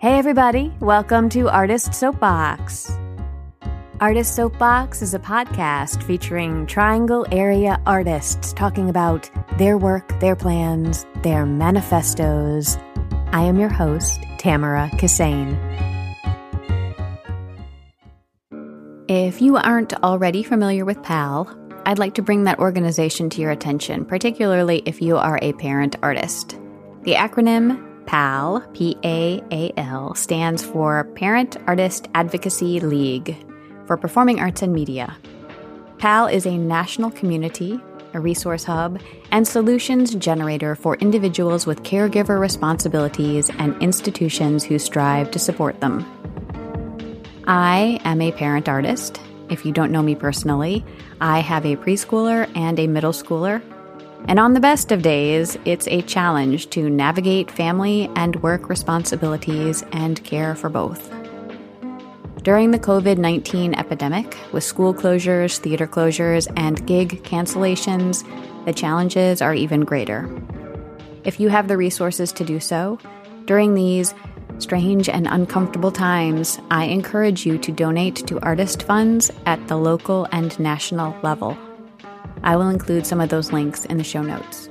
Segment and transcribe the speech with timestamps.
[0.00, 2.90] Hey, everybody, welcome to Artist Soapbox.
[4.00, 11.04] Artist Soapbox is a podcast featuring Triangle area artists talking about their work, their plans,
[11.16, 12.78] their manifestos.
[13.32, 15.54] I am your host, Tamara Kissane.
[19.06, 21.54] If you aren't already familiar with PAAL,
[21.84, 25.96] I'd like to bring that organization to your attention, particularly if you are a parent
[26.02, 26.58] artist.
[27.02, 33.36] The acronym PAAL, P A A L, stands for Parent Artist Advocacy League
[33.86, 35.16] for Performing Arts and Media.
[35.98, 37.80] PAAL is a national community,
[38.14, 39.00] a resource hub,
[39.30, 46.04] and solutions generator for individuals with caregiver responsibilities and institutions who strive to support them.
[47.46, 49.20] I am a parent artist.
[49.48, 50.84] If you don't know me personally,
[51.20, 53.62] I have a preschooler and a middle schooler
[54.28, 59.84] and on the best of days, it's a challenge to navigate family and work responsibilities
[59.92, 61.12] and care for both.
[62.42, 68.24] During the COVID 19 epidemic, with school closures, theater closures, and gig cancellations,
[68.64, 70.30] the challenges are even greater.
[71.24, 72.98] If you have the resources to do so,
[73.44, 74.14] during these
[74.58, 80.26] strange and uncomfortable times, I encourage you to donate to artist funds at the local
[80.32, 81.58] and national level.
[82.42, 84.70] I will include some of those links in the show notes.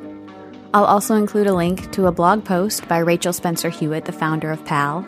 [0.74, 4.52] I'll also include a link to a blog post by Rachel Spencer Hewitt, the founder
[4.52, 5.06] of PAAL.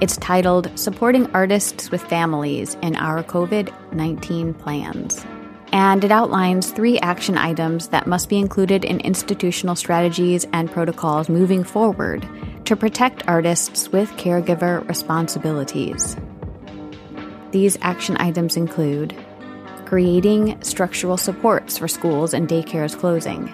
[0.00, 5.24] It's titled Supporting Artists with Families in Our COVID 19 Plans.
[5.72, 11.28] And it outlines three action items that must be included in institutional strategies and protocols
[11.28, 12.26] moving forward
[12.64, 16.16] to protect artists with caregiver responsibilities.
[17.50, 19.16] These action items include
[19.88, 23.50] creating structural supports for schools and daycares closing,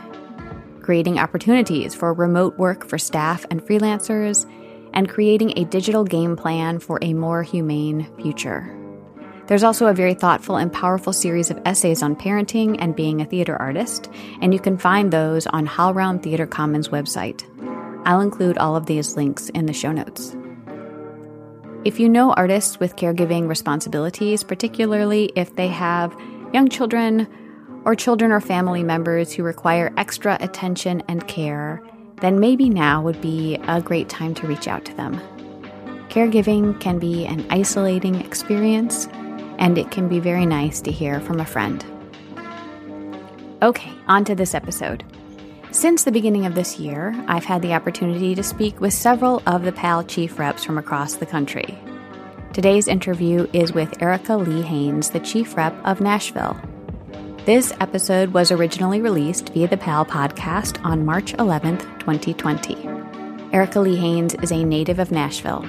[0.82, 4.44] creating opportunities for remote work for staff and freelancers,
[4.94, 8.68] and creating a digital game plan for a more humane future.
[9.46, 13.27] There's also a very thoughtful and powerful series of essays on parenting and being a
[13.27, 14.11] theater artist,
[14.42, 17.44] and you can find those on HowlRound Theater Commons website.
[18.06, 20.34] I'll include all of these links in the show notes.
[21.84, 26.17] If you know artists with caregiving responsibilities, particularly if they have
[26.55, 27.28] young children
[27.84, 31.83] or children or family members who require extra attention and care,
[32.23, 35.20] then maybe now would be a great time to reach out to them.
[36.08, 39.06] Caregiving can be an isolating experience,
[39.58, 41.84] and it can be very nice to hear from a friend.
[43.61, 45.05] Okay, on to this episode.
[45.74, 49.64] Since the beginning of this year, I've had the opportunity to speak with several of
[49.64, 51.77] the PAAL chief reps from across the country.
[52.52, 56.57] Today's interview is with Erica Lee Haynes, the chief rep of Nashville.
[57.45, 63.52] This episode was originally released via the PAAL podcast on March 11th, 2020.
[63.52, 65.67] Erica Lee Haynes is a native of Nashville.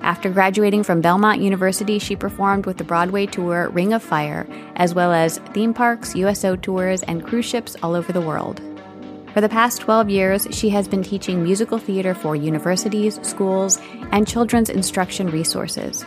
[0.00, 4.94] After graduating from Belmont University, she performed with the Broadway tour Ring of Fire, as
[4.94, 8.60] well as theme parks, USO tours, and cruise ships all over the world.
[9.38, 13.78] For the past 12 years, she has been teaching musical theater for universities, schools,
[14.10, 16.04] and children's instruction resources.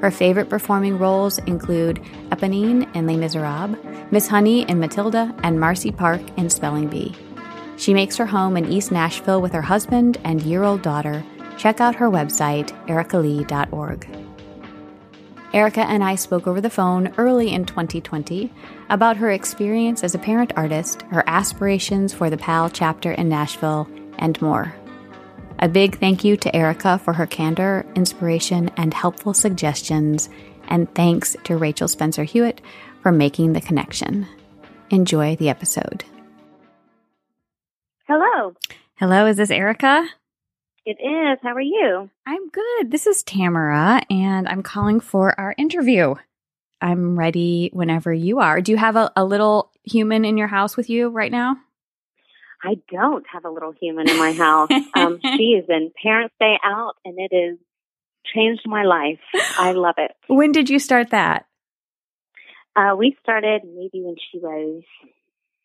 [0.00, 3.78] Her favorite performing roles include Eponine in Les Miserables,
[4.10, 7.14] Miss Honey in Matilda, and Marcy Park in Spelling Bee.
[7.76, 11.24] She makes her home in East Nashville with her husband and year old daughter.
[11.56, 14.23] Check out her website, ericalee.org.
[15.54, 18.52] Erica and I spoke over the phone early in 2020
[18.90, 23.88] about her experience as a parent artist, her aspirations for the PAAL chapter in Nashville,
[24.18, 24.74] and more.
[25.60, 30.28] A big thank you to Erica for her candor, inspiration, and helpful suggestions,
[30.66, 32.60] and thanks to Rachel Spencer Hewitt
[33.00, 34.26] for making the connection.
[34.90, 36.02] Enjoy the episode.
[38.08, 38.54] Hello.
[38.96, 40.04] Hello, is this Erica?
[40.86, 41.38] It is.
[41.42, 42.10] How are you?
[42.26, 42.90] I'm good.
[42.90, 46.14] This is Tamara, and I'm calling for our interview.
[46.78, 48.60] I'm ready whenever you are.
[48.60, 51.56] Do you have a, a little human in your house with you right now?
[52.62, 54.68] I don't have a little human in my house.
[54.94, 57.58] um, she is in Parents' Day out, and it has
[58.34, 59.20] changed my life.
[59.58, 60.10] I love it.
[60.26, 61.46] When did you start that?
[62.76, 64.82] Uh, we started maybe when she was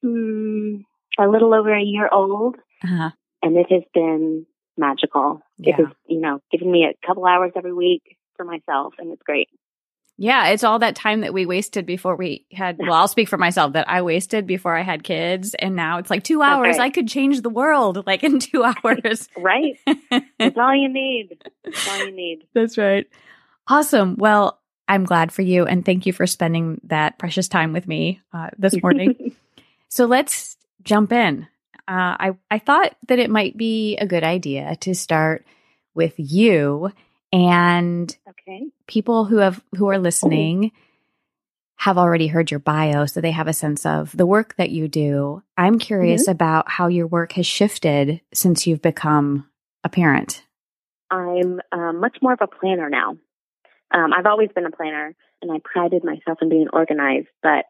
[0.02, 0.86] mm,
[1.20, 2.56] a little over a year old,
[2.86, 3.10] uh-huh.
[3.44, 4.46] and it has been
[4.80, 5.42] magical.
[5.58, 5.76] Yeah.
[5.80, 9.50] It you know, giving me a couple hours every week for myself, and it's great.
[10.22, 12.78] Yeah, it's all that time that we wasted before we had.
[12.78, 16.10] Well, I'll speak for myself that I wasted before I had kids, and now it's
[16.10, 16.78] like two hours.
[16.78, 16.88] Right.
[16.88, 19.30] I could change the world like in two hours.
[19.38, 19.80] right.
[20.38, 21.42] That's all you need.
[21.64, 22.44] That's all you need.
[22.54, 23.08] That's right.
[23.70, 24.18] Awesome.
[24.18, 24.60] Well,
[24.90, 28.50] I'm glad for you, and thank you for spending that precious time with me uh,
[28.58, 29.36] this morning.
[29.88, 31.48] so let's jump in.
[31.90, 35.46] Uh, I I thought that it might be a good idea to start
[35.96, 36.92] with you
[37.32, 38.68] And okay.
[38.88, 40.72] people who have who are listening
[41.76, 44.88] have already heard your bio, so they have a sense of the work that you
[44.88, 45.44] do.
[45.58, 46.32] I'm curious mm-hmm.
[46.32, 49.50] about how your work has shifted since you've become
[49.84, 50.44] a parent.
[51.10, 53.18] I'm uh, much more of a planner now.
[53.92, 57.30] Um, I've always been a planner, and I prided myself in being organized.
[57.42, 57.66] But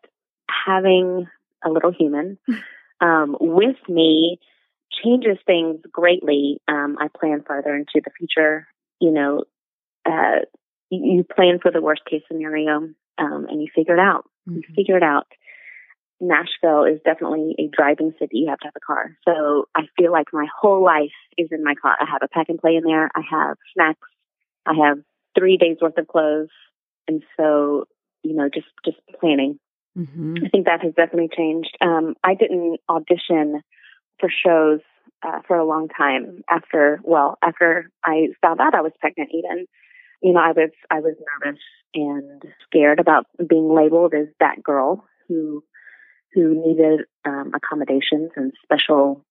[0.49, 1.27] having
[1.63, 2.37] a little human
[3.01, 4.39] um, with me
[5.03, 6.61] changes things greatly.
[6.67, 8.67] Um, I plan farther into the future.
[8.99, 9.43] You know,
[10.05, 10.45] uh,
[10.89, 14.25] you plan for the worst case scenario um, and you figure it out.
[14.47, 14.55] Mm-hmm.
[14.57, 15.27] You figure it out.
[16.21, 18.39] Nashville is definitely a driving city.
[18.39, 19.15] You have to have a car.
[19.25, 21.95] So I feel like my whole life is in my car.
[21.99, 23.09] I have a pack and play in there.
[23.15, 24.07] I have snacks.
[24.65, 24.97] I have
[25.37, 26.49] three days worth of clothes.
[27.07, 27.85] And so,
[28.23, 29.59] you know, just, just planning.
[29.99, 30.45] Mm-hmm.
[30.45, 31.77] I think that has definitely changed.
[31.81, 33.61] Um, I didn't audition
[34.19, 34.79] for shows
[35.23, 39.67] uh, for a long time after, well, after I found out I was pregnant even
[40.21, 41.59] you know, I was I was nervous
[41.93, 45.63] and scared about being labeled as that girl who
[46.33, 49.25] who needed um, accommodations and special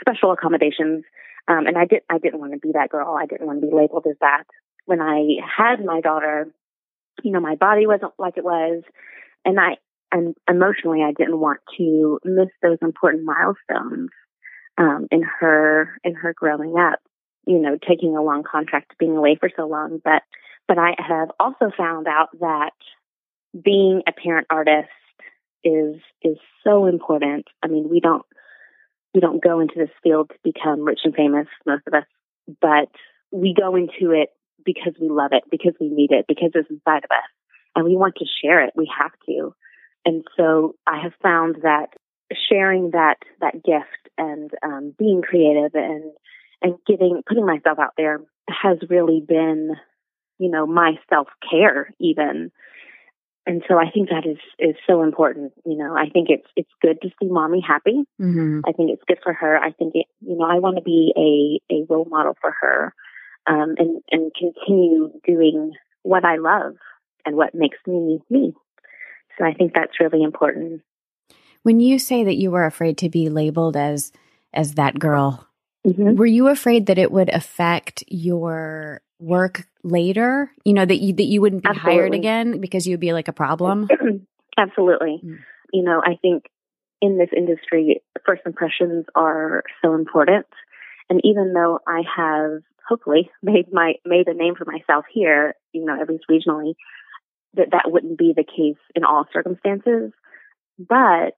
[0.00, 1.04] special accommodations.
[1.48, 3.16] Um, and I did I didn't want to be that girl.
[3.18, 4.44] I didn't want to be labeled as that.
[4.86, 6.52] When I had my daughter,
[7.22, 8.82] you know, my body wasn't like it was,
[9.44, 9.78] and I
[10.12, 14.10] and emotionally I didn't want to miss those important milestones
[14.78, 17.00] um, in her in her growing up
[17.46, 20.00] you know, taking a long contract, being away for so long.
[20.02, 20.22] But,
[20.66, 22.72] but I have also found out that
[23.62, 24.88] being a parent artist
[25.62, 27.46] is, is so important.
[27.62, 28.24] I mean, we don't,
[29.14, 32.06] we don't go into this field to become rich and famous, most of us,
[32.60, 32.88] but
[33.30, 34.30] we go into it
[34.64, 37.30] because we love it, because we need it, because it's inside of us
[37.76, 38.72] and we want to share it.
[38.74, 39.54] We have to.
[40.04, 41.88] And so I have found that
[42.50, 46.12] sharing that, that gift and um, being creative and
[46.62, 49.70] and getting putting myself out there has really been
[50.38, 52.50] you know my self care even.
[53.46, 55.94] And so i think that is is so important you know.
[55.96, 58.04] I think it's it's good to see mommy happy.
[58.20, 58.60] Mm-hmm.
[58.66, 59.58] i think it's good for her.
[59.58, 62.94] I think it you know i want to be a a role model for her
[63.46, 65.72] um and and continue doing
[66.02, 66.74] what i love
[67.26, 68.54] and what makes me me
[69.38, 70.82] so i think that's really important
[71.62, 74.12] when you say that you were afraid to be labeled as
[74.52, 75.46] as that girl
[75.86, 76.16] Mm-hmm.
[76.16, 80.50] Were you afraid that it would affect your work later?
[80.64, 81.92] You know that you that you wouldn't be Absolutely.
[81.92, 83.88] hired again because you'd be like a problem.
[84.58, 85.20] Absolutely.
[85.24, 85.38] Mm.
[85.72, 86.44] You know, I think
[87.02, 90.46] in this industry, first impressions are so important.
[91.10, 95.84] And even though I have hopefully made my made a name for myself here, you
[95.84, 96.76] know, at least regionally,
[97.56, 100.12] that that wouldn't be the case in all circumstances.
[100.78, 101.36] But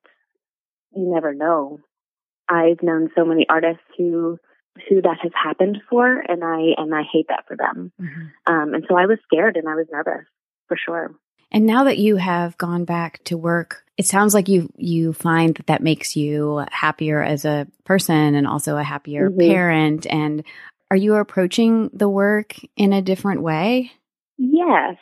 [0.92, 1.80] you never know.
[2.48, 4.38] I've known so many artists who
[4.88, 7.92] who that has happened for, and I and I hate that for them.
[8.00, 8.52] Mm-hmm.
[8.52, 10.26] Um, and so I was scared and I was nervous
[10.68, 11.14] for sure.
[11.52, 15.54] And now that you have gone back to work, it sounds like you you find
[15.56, 19.40] that that makes you happier as a person and also a happier mm-hmm.
[19.40, 20.06] parent.
[20.08, 20.44] And
[20.90, 23.92] are you approaching the work in a different way?
[24.38, 24.96] Yes,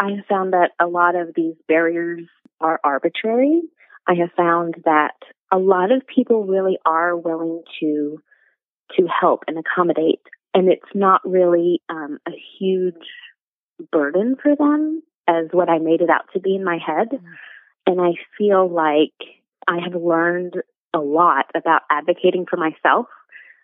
[0.00, 2.22] I have found that a lot of these barriers
[2.58, 3.60] are arbitrary.
[4.08, 5.14] I have found that
[5.52, 8.22] a lot of people really are willing to
[8.96, 10.22] to help and accommodate,
[10.54, 12.94] and it's not really um, a huge
[13.92, 17.08] burden for them as what I made it out to be in my head.
[17.12, 17.26] Mm-hmm.
[17.86, 19.14] And I feel like
[19.68, 20.54] I have learned
[20.92, 23.06] a lot about advocating for myself.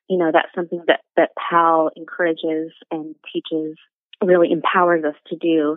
[0.08, 3.76] You know, that's something that, that PAAL encourages and teaches,
[4.22, 5.76] really empowers us to do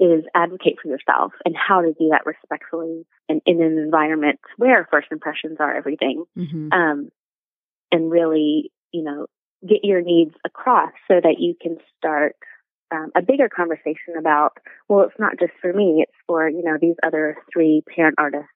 [0.00, 4.88] is advocate for yourself and how to do that respectfully and in an environment where
[4.90, 6.24] first impressions are everything.
[6.36, 6.72] Mm-hmm.
[6.72, 7.10] Um,
[7.92, 9.26] and really, you know,
[9.66, 12.34] get your needs across so that you can start
[12.92, 14.58] um, a bigger conversation about,
[14.88, 18.48] well, it's not just for me, it's for, you know, these other three parent artists.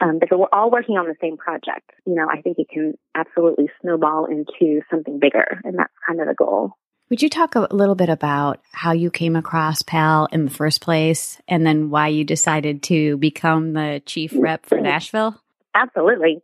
[0.00, 1.90] Um, because we're all working on the same project.
[2.06, 6.28] You know, I think it can absolutely snowball into something bigger, and that's kind of
[6.28, 6.77] the goal.
[7.10, 10.82] Would you talk a little bit about how you came across PAAL in the first
[10.82, 15.40] place and then why you decided to become the chief rep for Nashville?
[15.74, 16.42] Absolutely.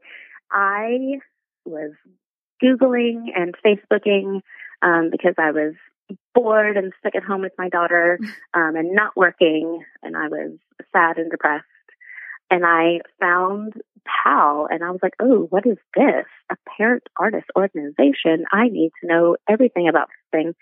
[0.51, 1.19] I
[1.67, 1.93] was
[2.63, 4.41] Googling and Facebooking
[4.81, 5.75] um, because I was
[6.35, 8.19] bored and stuck at home with my daughter
[8.55, 10.53] um, and not working, and I was
[10.93, 11.65] sad and depressed.
[12.51, 13.75] And I found
[14.07, 16.27] PAAL and I was like, oh, what is this?
[16.51, 18.45] A parent artist organization.
[18.53, 20.55] I need to know everything about this thing.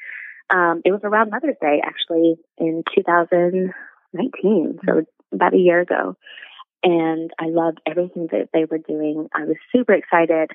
[0.51, 6.17] Um, it was around Mother's Day, actually, in 2019, so about a year ago.
[6.83, 9.29] And I loved everything that they were doing.
[9.35, 10.51] I was super excited.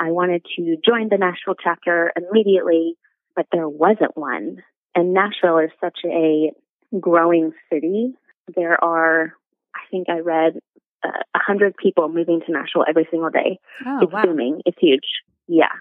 [0.00, 2.96] I wanted to join the Nashville chapter immediately,
[3.36, 4.62] but there wasn't one.
[4.94, 6.52] and Nashville is such a
[6.98, 8.14] growing city.
[8.56, 9.34] There are,
[9.74, 10.58] I think I read,
[11.04, 13.58] uh, a uh, hundred people moving to Nashville every single day.
[13.86, 14.22] Oh, it's wow.
[14.22, 14.62] booming.
[14.66, 15.06] It's huge.
[15.46, 15.72] Yeah,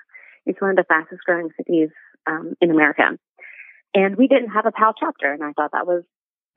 [0.46, 1.90] it's one of the fastest growing cities
[2.26, 3.18] um, in America.
[3.94, 6.04] And we didn't have a PAAL chapter, and I thought that was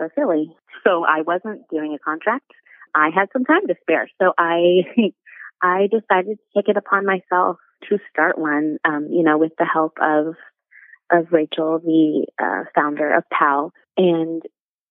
[0.01, 0.55] so silly.
[0.85, 2.51] So I wasn't doing a contract.
[2.95, 4.83] I had some time to spare, so I
[5.63, 8.79] I decided to take it upon myself to start one.
[8.85, 10.35] Um, you know, with the help of
[11.11, 14.43] of Rachel, the uh, founder of PAAL, and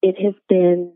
[0.02, 0.94] it has been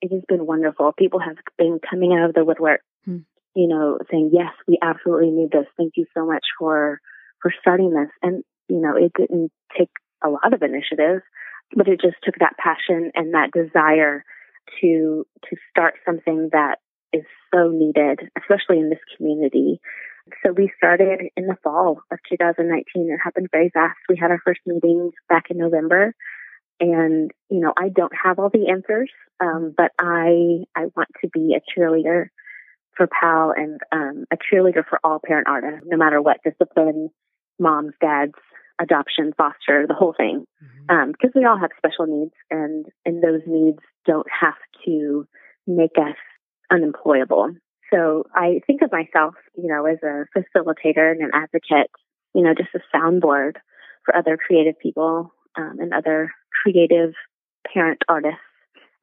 [0.00, 0.92] it has been wonderful.
[0.92, 3.18] People have been coming out of the woodwork, hmm.
[3.54, 5.66] you know, saying, "Yes, we absolutely need this.
[5.76, 7.00] Thank you so much for
[7.42, 9.90] for starting this." And you know, it didn't take
[10.22, 11.22] a lot of initiative,
[11.74, 14.24] but it just took that passion and that desire
[14.80, 16.78] to to start something that
[17.12, 19.80] is so needed, especially in this community.
[20.44, 23.10] So we started in the fall of 2019.
[23.10, 23.96] It happened very fast.
[24.08, 26.14] We had our first meeting back in November.
[26.80, 31.28] And, you know, I don't have all the answers, um, but I, I want to
[31.28, 32.26] be a cheerleader
[32.96, 37.10] for PAAL and um, a cheerleader for all parent artists, no matter what discipline,
[37.58, 38.34] moms, dads,
[38.80, 40.44] adoption, foster, the whole thing.
[40.86, 41.28] Because mm-hmm.
[41.28, 44.54] um, we all have special needs and, and those needs don't have
[44.84, 45.26] to
[45.66, 46.16] make us
[46.70, 47.54] unemployable.
[47.92, 51.90] So I think of myself, you know, as a facilitator and an advocate,
[52.34, 53.56] you know, just a soundboard
[54.04, 56.30] for other creative people um, and other
[56.62, 57.12] creative
[57.72, 58.40] parent artists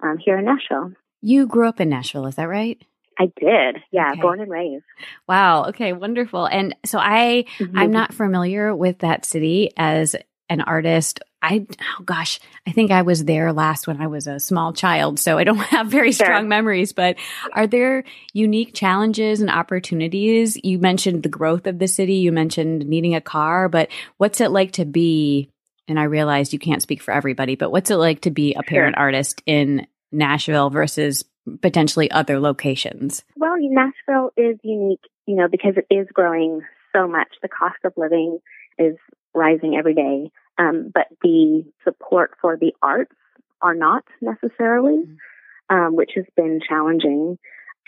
[0.01, 0.93] um, here in Nashville.
[1.21, 2.81] You grew up in Nashville, is that right?
[3.17, 3.77] I did.
[3.91, 4.21] Yeah, okay.
[4.21, 4.83] born and raised.
[5.27, 5.65] Wow.
[5.65, 6.45] Okay, wonderful.
[6.45, 7.77] And so I mm-hmm.
[7.77, 10.15] I'm not familiar with that city as
[10.49, 11.21] an artist.
[11.41, 11.65] I
[11.99, 15.37] oh gosh, I think I was there last when I was a small child, so
[15.37, 16.25] I don't have very sure.
[16.25, 17.17] strong memories, but
[17.53, 20.57] are there unique challenges and opportunities?
[20.63, 24.51] You mentioned the growth of the city, you mentioned needing a car, but what's it
[24.51, 25.49] like to be
[25.87, 28.63] and I realized you can't speak for everybody, but what's it like to be a
[28.63, 29.03] parent sure.
[29.03, 31.23] artist in Nashville versus
[31.61, 33.23] potentially other locations?
[33.35, 36.61] Well, Nashville is unique, you know, because it is growing
[36.93, 37.27] so much.
[37.41, 38.39] The cost of living
[38.77, 38.95] is
[39.33, 40.31] rising every day.
[40.57, 43.15] Um, but the support for the arts
[43.61, 45.75] are not necessarily, mm-hmm.
[45.75, 47.37] um, which has been challenging.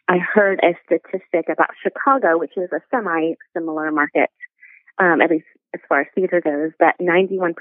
[0.10, 4.30] I heard a statistic about Chicago, which is a semi similar market,
[5.00, 7.54] um, at least as far as theater goes, that 91%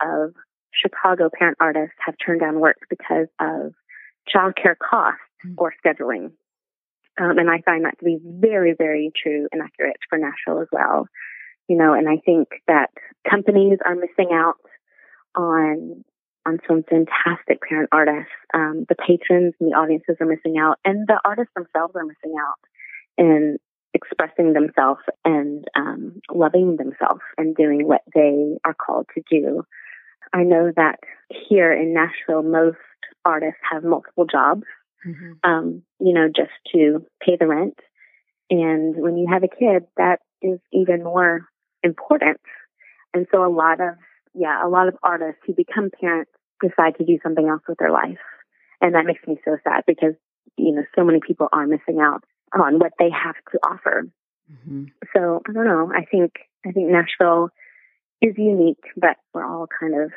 [0.00, 0.34] of
[0.72, 3.72] Chicago parent artists have turned down work because of
[4.34, 5.54] childcare costs mm-hmm.
[5.58, 6.32] or scheduling.
[7.20, 10.68] Um, and I find that to be very, very true and accurate for Nashville as
[10.72, 11.06] well
[11.68, 12.90] you know, and I think that
[13.28, 14.56] companies are missing out
[15.34, 16.04] on
[16.44, 18.32] on some fantastic parent artists.
[18.52, 22.34] Um, the patrons and the audiences are missing out, and the artists themselves are missing
[22.38, 22.58] out
[23.16, 23.58] in
[24.02, 29.64] expressing themselves and um, loving themselves and doing what they are called to do.
[30.32, 31.00] I know that
[31.48, 32.78] here in Nashville, most
[33.24, 34.64] artists have multiple jobs,
[35.06, 35.32] mm-hmm.
[35.48, 37.78] um, you know, just to pay the rent.
[38.50, 41.48] And when you have a kid, that is even more
[41.82, 42.40] important.
[43.14, 43.94] And so a lot of,
[44.34, 46.30] yeah, a lot of artists who become parents
[46.60, 48.18] decide to do something else with their life.
[48.80, 50.14] And that makes me so sad because,
[50.56, 54.06] you know, so many people are missing out on what they have to offer.
[54.50, 54.84] Mm-hmm.
[55.14, 55.92] So I don't know.
[55.94, 56.32] I think,
[56.66, 57.50] I think Nashville
[58.20, 60.12] is unique, but we're all kind of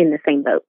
[0.00, 0.64] in the same boat.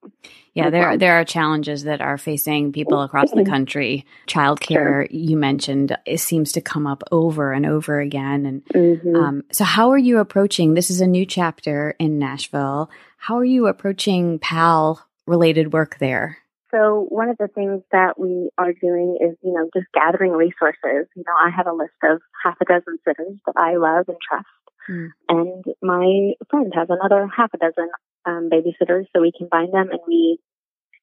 [0.52, 0.98] Yeah, there well.
[0.98, 4.04] there are challenges that are facing people across the country.
[4.26, 5.06] Childcare, sure.
[5.10, 8.44] you mentioned, it seems to come up over and over again.
[8.44, 9.16] And mm-hmm.
[9.16, 10.74] um, so, how are you approaching?
[10.74, 12.90] This is a new chapter in Nashville.
[13.16, 16.38] How are you approaching PAAL related work there?
[16.74, 21.06] So one of the things that we are doing is, you know, just gathering resources.
[21.14, 24.16] You know, I have a list of half a dozen sitters that I love and
[24.26, 24.46] trust.
[24.88, 25.08] Mm.
[25.28, 27.90] And my friend has another half a dozen
[28.24, 30.38] um, babysitters, so we combine them and we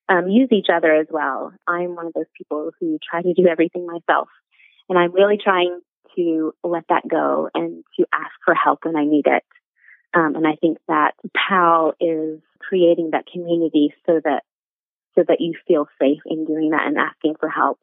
[0.10, 1.54] um, use each other as well.
[1.68, 4.28] I'm one of those people who try to do everything myself,
[4.90, 5.80] and I'm really trying
[6.16, 9.44] to let that go and to ask for help when I need it.
[10.14, 14.44] Um, and I think that PAAL is creating that community so that
[15.20, 17.80] so that you feel safe in doing that and asking for help,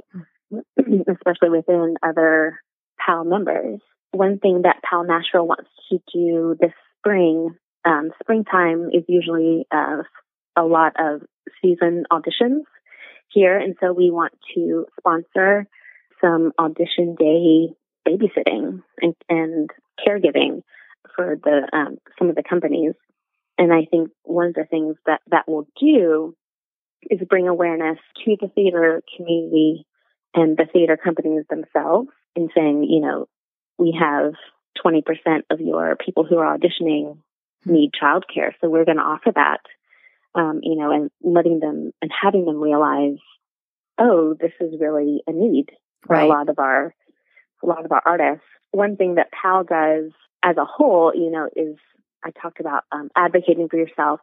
[0.78, 2.60] especially within other
[3.04, 3.80] PAAL members.
[4.12, 10.02] One thing that PAAL Nashville wants to do this spring um, springtime is usually uh,
[10.56, 11.22] a lot of
[11.62, 12.62] season auditions
[13.28, 15.66] here, and so we want to sponsor
[16.20, 17.68] some audition day
[18.08, 19.70] babysitting and, and
[20.06, 20.62] caregiving
[21.14, 22.94] for the um, some of the companies.
[23.58, 26.34] And I think one of the things that that will do
[27.02, 29.86] is bring awareness to the theater community
[30.34, 33.26] and the theater companies themselves in saying, you know,
[33.78, 34.34] we have
[34.84, 35.02] 20%
[35.50, 37.18] of your people who are auditioning
[37.64, 38.52] need childcare.
[38.60, 39.60] So we're going to offer that
[40.36, 43.18] um, you know, and letting them and having them realize,
[43.98, 45.70] oh, this is really a need
[46.06, 46.24] for right.
[46.24, 46.94] a lot of our
[47.62, 48.44] a lot of our artists.
[48.70, 50.12] One thing that PAAL does
[50.44, 51.76] as a whole, you know, is
[52.22, 54.20] I talked about um, advocating for yourself.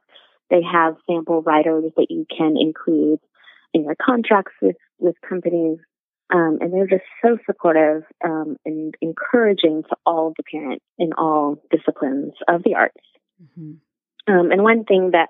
[0.53, 3.19] They have sample riders that you can include
[3.74, 5.79] in your contracts with with companies,
[6.31, 11.60] um, and they're just so supportive um, and encouraging to all the parents in all
[11.72, 13.01] disciplines of the arts.
[13.41, 14.31] Mm-hmm.
[14.31, 15.29] Um, and one thing that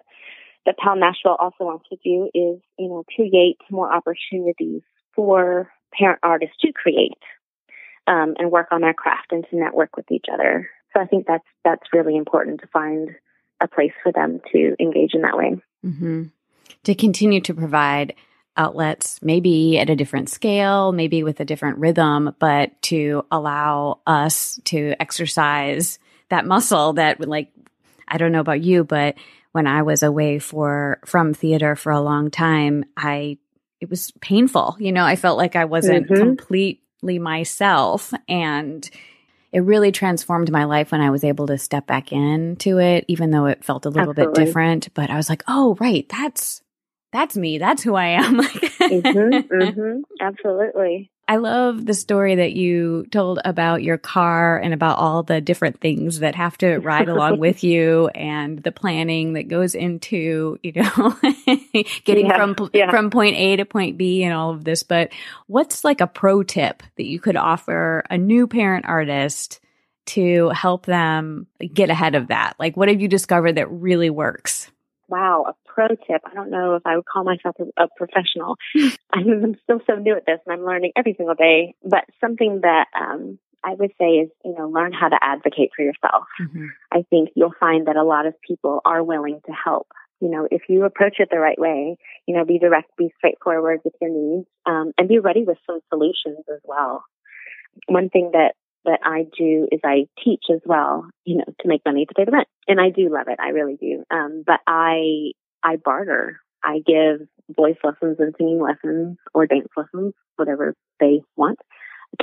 [0.65, 4.81] that PAAL Nashville also wants to do is, you know, create more opportunities
[5.15, 7.23] for parent artists to create
[8.07, 10.69] um, and work on their craft and to network with each other.
[10.93, 13.15] So I think that's that's really important to find
[13.62, 15.57] a place for them to engage in that way.
[15.86, 16.24] Mm-hmm.
[16.86, 18.15] To continue to provide
[18.55, 24.60] outlets, maybe at a different scale, maybe with a different rhythm, but to allow us
[24.65, 25.98] to exercise
[26.29, 27.51] that muscle that, like,
[28.07, 29.15] I don't know about you, but
[29.53, 33.38] when I was away for from theater for a long time, I
[33.79, 34.77] it was painful.
[34.79, 36.15] You know, I felt like I wasn't mm-hmm.
[36.15, 38.89] completely myself and
[39.53, 43.29] it really transformed my life when I was able to step back into it, even
[43.29, 44.33] though it felt a little Absolutely.
[44.33, 44.93] bit different.
[44.95, 46.62] But I was like, oh, right, that's
[47.12, 47.60] that's me.
[47.60, 48.39] That's who I am.
[48.41, 51.12] mm-hmm, mm-hmm, absolutely.
[51.25, 55.79] I love the story that you told about your car and about all the different
[55.79, 60.73] things that have to ride along with you and the planning that goes into, you
[60.73, 61.17] know,
[62.03, 62.91] getting yeah, from yeah.
[62.91, 64.83] from point A to point B and all of this.
[64.83, 65.11] But
[65.47, 69.61] what's like a pro tip that you could offer a new parent artist
[70.05, 72.55] to help them get ahead of that?
[72.59, 74.69] Like what have you discovered that really works?
[75.07, 76.21] Wow, a pro tip.
[76.25, 78.57] I don't know if I would call myself a, a professional.
[79.13, 81.75] I'm still so new at this and I'm learning every single day.
[81.83, 85.83] But something that um, I would say is, you know, learn how to advocate for
[85.83, 86.25] yourself.
[86.41, 86.67] Mm-hmm.
[86.91, 89.87] I think you'll find that a lot of people are willing to help.
[90.19, 93.81] You know, if you approach it the right way, you know, be direct, be straightforward
[93.83, 97.03] with your needs, um, and be ready with some solutions as well.
[97.88, 98.53] One thing that
[98.86, 102.25] that I do is I teach as well, you know, to make money to pay
[102.25, 102.47] the rent.
[102.67, 103.39] And I do love it.
[103.39, 104.03] I really do.
[104.12, 105.31] Um, but I,
[105.63, 106.39] I barter.
[106.63, 111.60] I give voice lessons and singing lessons or dance lessons, whatever they want,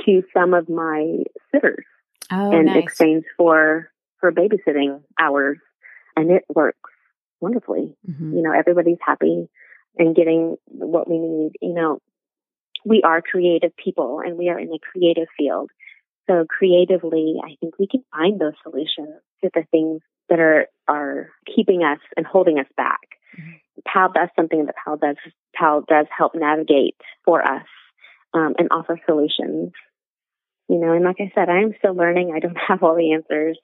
[0.05, 1.85] to some of my sitters
[2.31, 2.83] oh, in nice.
[2.83, 5.57] exchange for, for babysitting hours.
[6.15, 6.89] And it works
[7.39, 7.95] wonderfully.
[8.09, 8.37] Mm-hmm.
[8.37, 9.47] You know, everybody's happy
[9.97, 11.51] and getting what we need.
[11.61, 11.99] You know,
[12.85, 15.69] we are creative people and we are in a creative field.
[16.27, 21.29] So creatively, I think we can find those solutions to the things that are, are
[21.53, 22.99] keeping us and holding us back.
[23.87, 25.17] PAAL does something that PAAL does,
[25.55, 27.65] PAAL does help navigate for us,
[28.33, 29.71] um, and offer solutions.
[30.69, 32.33] You know, and like I said, I am still learning.
[32.35, 33.57] I don't have all the answers,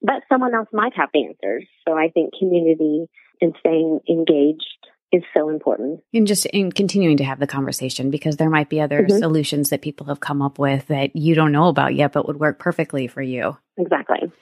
[0.00, 1.66] but someone else might have the answers.
[1.86, 3.06] So I think community
[3.40, 4.66] and staying engaged
[5.12, 6.00] is so important.
[6.14, 9.18] And just in continuing to have the conversation because there might be other mm-hmm.
[9.18, 12.40] solutions that people have come up with that you don't know about yet, but would
[12.40, 13.56] work perfectly for you.
[13.76, 14.32] Exactly.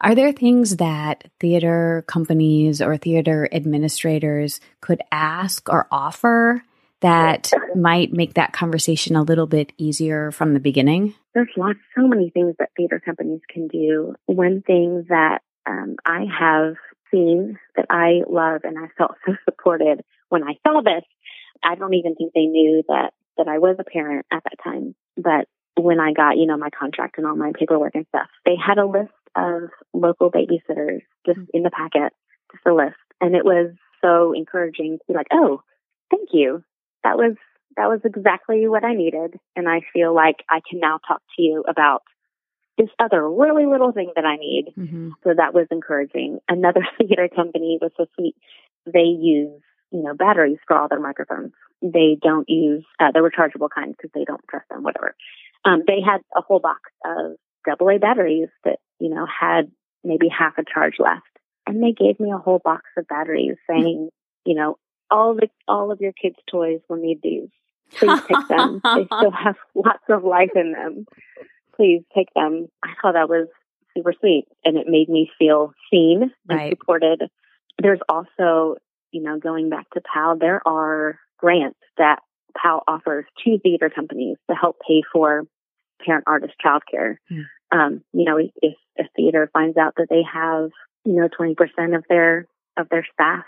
[0.00, 6.62] Are there things that theater companies or theater administrators could ask or offer
[7.00, 11.14] that might make that conversation a little bit easier from the beginning?
[11.34, 14.14] There's lots, so many things that theater companies can do.
[14.26, 16.74] One thing that um, I have
[17.10, 21.04] seen that I love and I felt so supported when I saw this,
[21.62, 24.94] I don't even think they knew that that I was a parent at that time.
[25.16, 28.56] But when I got, you know, my contract and all my paperwork and stuff, they
[28.56, 32.12] had a list of local babysitters just in the packet,
[32.52, 32.96] just a list.
[33.20, 35.62] And it was so encouraging to be like, Oh,
[36.10, 36.62] thank you.
[37.04, 37.36] That was
[37.76, 39.38] that was exactly what I needed.
[39.54, 42.02] And I feel like I can now talk to you about
[42.76, 44.72] this other really little thing that I need.
[44.76, 45.10] Mm-hmm.
[45.24, 46.38] So that was encouraging.
[46.48, 48.34] Another theater company was so sweet.
[48.86, 49.60] They use
[49.90, 51.52] you know, batteries for all their microphones.
[51.82, 55.14] They don't use uh, the rechargeable kind because they don't trust them, whatever.
[55.64, 57.36] Um, they had a whole box of
[57.68, 59.70] AA batteries that, you know, had
[60.04, 61.22] maybe half a charge left.
[61.66, 64.08] And they gave me a whole box of batteries saying,
[64.44, 64.78] you know,
[65.10, 67.48] all the, all of your kids' toys will need these.
[67.94, 68.80] Please take them.
[68.84, 71.06] they still have lots of life in them.
[71.76, 72.68] Please take them.
[72.82, 73.48] I thought that was
[73.96, 76.70] super sweet and it made me feel seen and right.
[76.70, 77.30] supported.
[77.78, 78.76] There's also
[79.12, 82.20] you know, going back to PAAL, there are grants that
[82.60, 85.44] PAAL offers to theater companies to help pay for
[86.04, 87.16] parent artist childcare.
[87.30, 87.42] Yeah.
[87.70, 90.70] Um, you know, if a theater finds out that they have,
[91.04, 93.44] you know, 20% of their, of their staff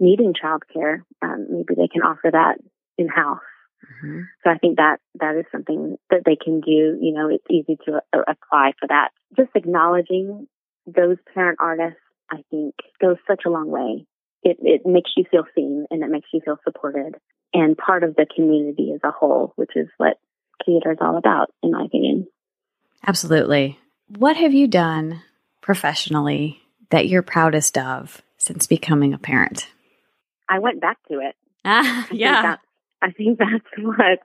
[0.00, 2.56] needing childcare, um, maybe they can offer that
[2.98, 3.40] in house.
[3.84, 4.20] Mm-hmm.
[4.42, 6.98] So I think that that is something that they can do.
[7.00, 9.10] You know, it's easy to uh, apply for that.
[9.36, 10.46] Just acknowledging
[10.86, 14.06] those parent artists, I think, goes such a long way
[14.42, 17.14] it, it makes you feel seen and it makes you feel supported
[17.54, 20.18] and part of the community as a whole, which is what
[20.64, 22.26] theater is all about, in my opinion.
[23.06, 23.78] Absolutely.
[24.08, 25.22] What have you done
[25.60, 26.60] professionally
[26.90, 29.68] that you're proudest of since becoming a parent?
[30.48, 31.36] I went back to it.
[31.64, 32.56] Ah, yeah.
[33.00, 34.18] I think that's what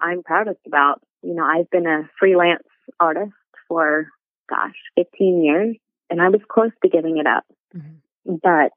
[0.00, 1.02] I'm proudest about.
[1.22, 2.62] You know, I've been a freelance
[3.00, 3.32] artist
[3.66, 4.06] for,
[4.48, 5.76] gosh, 15 years,
[6.10, 7.44] and I was close to giving it up.
[7.76, 8.36] Mm-hmm.
[8.40, 8.70] But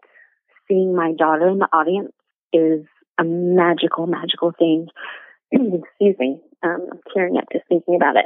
[0.67, 2.13] seeing my daughter in the audience
[2.51, 2.85] is
[3.19, 4.88] a magical, magical thing.
[5.51, 6.41] Excuse me.
[6.63, 8.25] Um, I'm tearing up just thinking about it.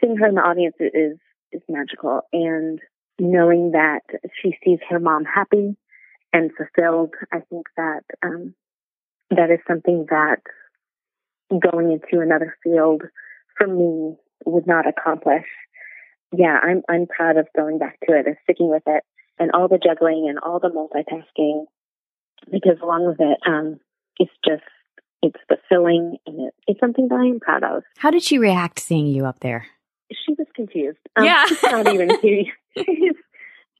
[0.00, 1.18] Seeing her in the audience is
[1.52, 2.80] is magical, and
[3.18, 4.00] knowing that
[4.42, 5.76] she sees her mom happy
[6.32, 8.54] and fulfilled, I think that um,
[9.30, 10.40] that is something that
[11.50, 13.02] going into another field
[13.56, 15.46] for me would not accomplish.
[16.36, 19.04] Yeah, I'm I'm proud of going back to it and sticking with it
[19.38, 21.66] and all the juggling and all the multitasking
[22.50, 23.80] because along with it, um,
[24.18, 24.64] it's just
[25.22, 27.82] it's fulfilling and it, it's something that I am proud of.
[27.98, 29.66] How did she react seeing you up there?
[30.10, 30.98] She was confused.
[31.16, 32.44] Um, yeah, she's not even two.
[32.76, 33.16] she's,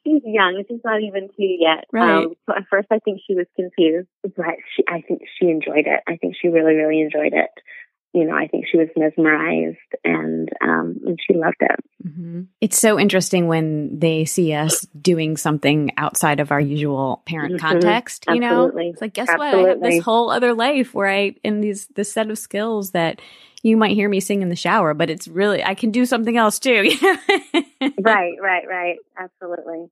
[0.05, 0.62] she's young.
[0.69, 1.85] She's not even two yet.
[1.93, 2.25] Right.
[2.25, 5.87] Um, so at first, I think she was confused, but she, I think she enjoyed
[5.87, 6.01] it.
[6.07, 7.51] I think she really, really enjoyed it
[8.17, 11.85] you know, I think she was mesmerized and um, and she loved it.
[12.03, 12.43] Mm-hmm.
[12.63, 17.67] It's so interesting when they see us doing something outside of our usual parent mm-hmm.
[17.67, 18.25] context.
[18.27, 18.85] You Absolutely.
[18.85, 19.59] know, it's like guess Absolutely.
[19.59, 19.67] what?
[19.67, 23.21] I have this whole other life where I in these this set of skills that
[23.63, 26.39] you might hear me sing in the shower, but it's really I can do something
[26.39, 26.91] else too.
[28.01, 28.97] right, right, right.
[29.19, 29.91] Absolutely.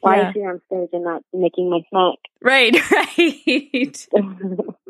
[0.00, 0.28] Why yeah.
[0.28, 2.18] is she on stage and not making my snack?
[2.40, 4.06] Right, right.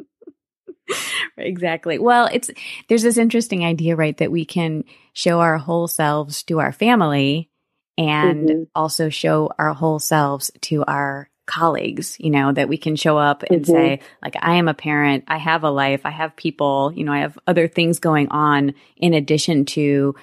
[1.36, 1.98] exactly.
[1.98, 2.50] Well, it's
[2.88, 7.50] there's this interesting idea, right, that we can show our whole selves to our family
[7.96, 8.62] and mm-hmm.
[8.74, 13.42] also show our whole selves to our colleagues, you know, that we can show up
[13.42, 13.72] and mm-hmm.
[13.72, 17.12] say, like, I am a parent, I have a life, I have people, you know,
[17.12, 20.14] I have other things going on in addition to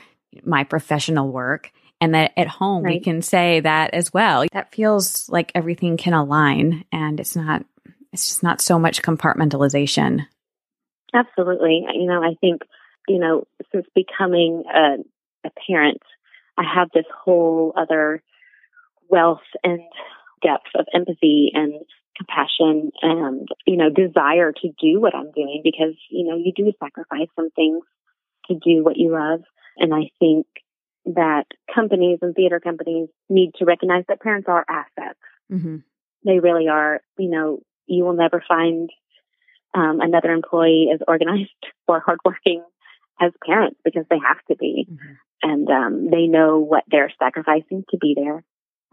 [0.44, 1.72] my professional work.
[2.00, 2.96] And that at home right.
[2.96, 4.46] we can say that as well.
[4.54, 7.64] That feels like everything can align and it's not,
[8.12, 10.26] it's just not so much compartmentalization.
[11.14, 11.86] Absolutely.
[11.94, 12.62] You know, I think,
[13.08, 14.98] you know, since becoming a,
[15.46, 16.02] a parent,
[16.58, 18.22] I have this whole other
[19.10, 19.82] wealth and
[20.42, 21.74] depth of empathy and
[22.18, 26.72] compassion and, you know, desire to do what I'm doing because, you know, you do
[26.80, 27.84] sacrifice some things
[28.48, 29.42] to do what you love.
[29.78, 30.46] And I think
[31.06, 35.20] that companies and theater companies need to recognize that parents are assets.
[35.52, 35.78] Mm-hmm.
[36.26, 37.02] They really are.
[37.18, 38.90] You know, you will never find
[39.74, 41.50] um, another employee is organized
[41.88, 42.64] or hardworking
[43.20, 44.88] as parents because they have to be.
[44.90, 45.14] Mm-hmm.
[45.44, 48.44] And um, they know what they're sacrificing to be there.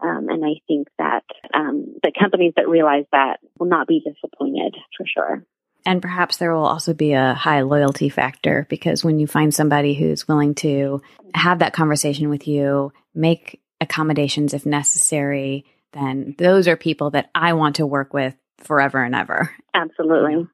[0.01, 4.75] Um, and I think that um, the companies that realize that will not be disappointed
[4.97, 5.43] for sure.
[5.85, 9.93] And perhaps there will also be a high loyalty factor because when you find somebody
[9.93, 11.01] who's willing to
[11.33, 17.53] have that conversation with you, make accommodations if necessary, then those are people that I
[17.53, 19.51] want to work with forever and ever.
[19.73, 20.47] Absolutely.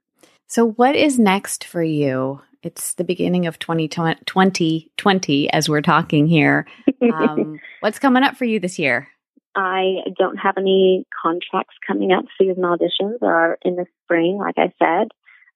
[0.47, 2.41] So, what is next for you?
[2.61, 6.65] It's the beginning of 2020, as we're talking here.
[7.13, 9.07] Um, what's coming up for you this year?
[9.55, 12.25] I don't have any contracts coming up.
[12.39, 15.09] Season auditions are in the spring, like I said.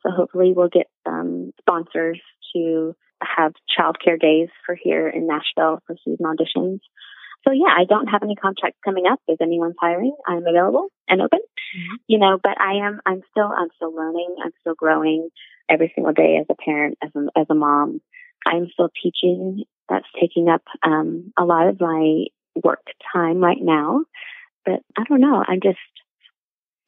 [0.04, 2.21] So hopefully we'll get some sponsors
[2.56, 6.80] to have childcare days for here in Nashville for season auditions.
[7.47, 9.19] So yeah, I don't have any contracts coming up.
[9.28, 11.39] If anyone's hiring, I'm available and open.
[11.39, 11.95] Mm-hmm.
[12.08, 12.99] You know, but I am.
[13.06, 13.49] I'm still.
[13.56, 14.36] I'm still learning.
[14.43, 15.30] I'm still growing
[15.69, 18.02] every single day as a parent, as a as a mom.
[18.45, 19.63] I'm still teaching.
[19.88, 22.25] That's taking up um, a lot of my
[22.63, 24.02] work time right now.
[24.65, 25.43] But I don't know.
[25.47, 25.80] I'm just.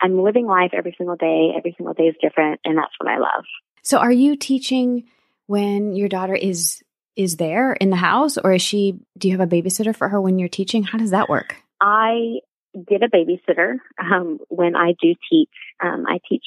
[0.04, 1.52] I'm living life every single day.
[1.56, 3.46] Every single day is different, and that's what I love.
[3.84, 5.06] So, are you teaching
[5.46, 6.82] when your daughter is
[7.16, 10.20] is there in the house or is she do you have a babysitter for her
[10.20, 10.84] when you're teaching?
[10.84, 11.58] How does that work?
[11.80, 12.40] I
[12.88, 15.50] get a babysitter um, when i do teach.
[15.84, 16.46] Um, i teach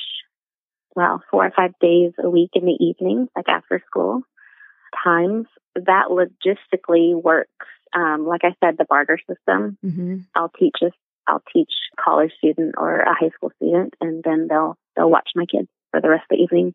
[0.96, 4.22] well four or five days a week in the evenings like after school
[5.02, 5.46] times.
[5.74, 7.66] That logistically works.
[7.94, 9.78] Um, like i said the barter system.
[9.84, 10.18] Mm-hmm.
[10.34, 10.90] i'll teach a
[11.26, 15.30] i'll teach a college student or a high school student and then they'll they'll watch
[15.34, 16.74] my kids for the rest of the evening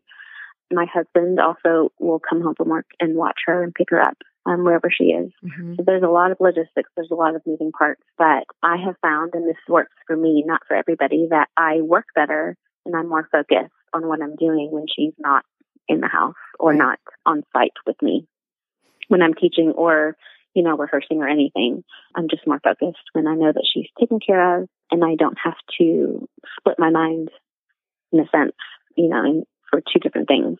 [0.72, 4.16] my husband also will come home from work and watch her and pick her up
[4.46, 5.32] um, wherever she is.
[5.44, 5.74] Mm-hmm.
[5.76, 8.96] So there's a lot of logistics, there's a lot of moving parts, but I have
[9.02, 12.56] found, and this works for me, not for everybody, that I work better
[12.86, 15.44] and I'm more focused on what I'm doing when she's not
[15.88, 18.26] in the house or not on site with me.
[19.08, 20.16] When I'm teaching or,
[20.54, 21.82] you know, rehearsing or anything.
[22.14, 25.38] I'm just more focused when I know that she's taken care of and I don't
[25.42, 26.28] have to
[26.58, 27.30] split my mind
[28.12, 28.56] in a sense,
[28.96, 30.58] you know, for two different things.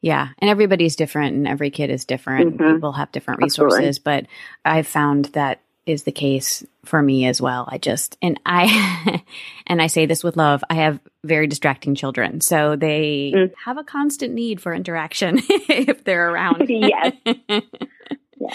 [0.00, 0.28] Yeah.
[0.38, 2.56] And everybody's different and every kid is different.
[2.58, 2.74] Mm-hmm.
[2.74, 4.02] People have different resources, Absolutely.
[4.04, 7.66] but I've found that is the case for me as well.
[7.66, 9.22] I just and I
[9.66, 10.62] and I say this with love.
[10.68, 13.52] I have very distracting children, so they mm.
[13.64, 16.66] have a constant need for interaction if they're around.
[16.68, 17.14] yes.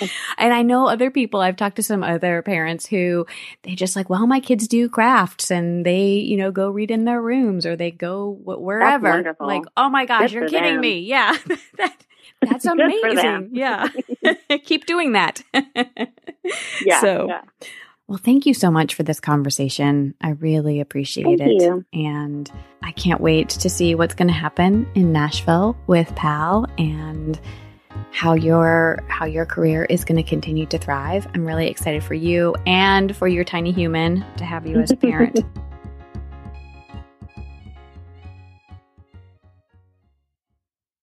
[0.37, 3.25] And I know other people, I've talked to some other parents who
[3.63, 7.05] they just like, well, my kids do crafts and they, you know, go read in
[7.05, 9.35] their rooms or they go wherever.
[9.39, 10.81] Like, oh my gosh, Good you're kidding them.
[10.81, 10.99] me.
[11.13, 11.37] Yeah.
[11.77, 11.95] that,
[12.41, 13.49] that's amazing.
[13.53, 13.87] Yeah.
[14.65, 15.43] Keep doing that.
[16.83, 16.99] yeah.
[17.01, 17.41] So, yeah.
[18.07, 20.15] well, thank you so much for this conversation.
[20.19, 21.61] I really appreciate thank it.
[21.61, 21.85] You.
[21.93, 22.51] And
[22.81, 27.39] I can't wait to see what's going to happen in Nashville with PAAL and
[28.13, 31.27] how your how your career is going to continue to thrive.
[31.33, 34.95] I'm really excited for you and for your tiny human to have you as a
[34.95, 35.39] parent.